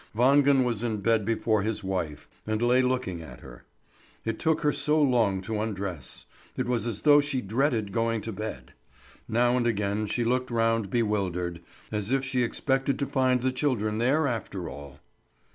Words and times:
Wangen 0.15 0.63
was 0.63 0.83
in 0.83 1.01
bed 1.01 1.25
before 1.25 1.61
his 1.61 1.83
wife, 1.83 2.27
and 2.47 2.59
lay 2.59 2.81
looking 2.81 3.21
at 3.21 3.41
her. 3.41 3.65
It 4.25 4.39
took 4.39 4.61
her 4.61 4.73
so 4.73 4.99
long 4.99 5.43
to 5.43 5.61
undress; 5.61 6.25
it 6.57 6.65
was 6.65 6.87
as 6.87 7.03
though 7.03 7.21
she 7.21 7.39
dreaded 7.39 7.91
going 7.91 8.21
to 8.21 8.31
bed. 8.31 8.73
Now 9.29 9.55
and 9.55 9.67
again 9.67 10.07
she 10.07 10.23
looked 10.23 10.49
round 10.49 10.89
bewildered, 10.89 11.61
as 11.91 12.11
if 12.11 12.25
she 12.25 12.41
expected 12.41 12.97
to 12.97 13.05
find 13.05 13.41
the 13.41 13.51
children 13.51 13.99
there 13.99 14.25
after 14.27 14.67
all. 14.67 14.99